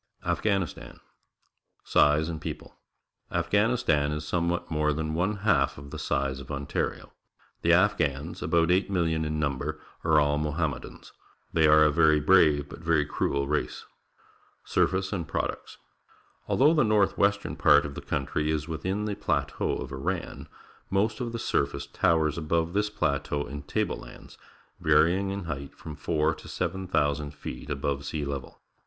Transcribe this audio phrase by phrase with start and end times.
[0.25, 0.99] AFGHANISTAN c
[1.83, 2.75] Size and People.—
[3.41, 7.11] Afghanistan is some what more than one half of the size of Ontario.
[7.61, 11.13] The Afghans, about eight million in number, are all Mohammedans.
[11.53, 13.85] They are a very brave but very cruel race.
[14.65, 18.49] 214 PUBLIC SCHOOL GEOGRAPHY Surface and Products.— Although the north western part of the country
[18.49, 20.47] is witliin the Plateau of Iran,
[20.89, 24.39] most of the surface towers above this plateau in table lands,
[24.79, 28.59] varying in height from four to seven thousand feet above sea level.